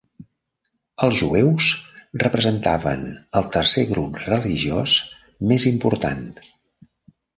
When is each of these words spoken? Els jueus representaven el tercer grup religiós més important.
Els 1.07 1.17
jueus 1.17 1.67
representaven 2.23 3.05
el 3.41 3.51
tercer 3.59 3.83
grup 3.91 4.19
religiós 4.23 4.97
més 5.53 5.69
important. 5.75 6.25